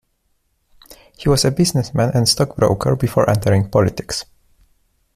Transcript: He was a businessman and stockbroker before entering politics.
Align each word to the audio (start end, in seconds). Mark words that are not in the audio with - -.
He 1.15 1.29
was 1.29 1.45
a 1.45 1.51
businessman 1.51 2.09
and 2.15 2.27
stockbroker 2.27 2.95
before 2.95 3.29
entering 3.29 3.69
politics. 3.69 4.25